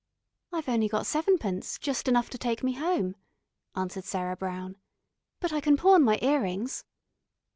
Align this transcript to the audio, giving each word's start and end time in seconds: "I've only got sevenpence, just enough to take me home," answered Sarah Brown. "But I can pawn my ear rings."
"I've 0.51 0.67
only 0.67 0.87
got 0.87 1.05
sevenpence, 1.05 1.77
just 1.77 2.07
enough 2.07 2.27
to 2.31 2.39
take 2.39 2.63
me 2.63 2.73
home," 2.73 3.15
answered 3.75 4.03
Sarah 4.05 4.35
Brown. 4.35 4.77
"But 5.39 5.53
I 5.53 5.61
can 5.61 5.77
pawn 5.77 6.01
my 6.01 6.17
ear 6.23 6.41
rings." 6.41 6.83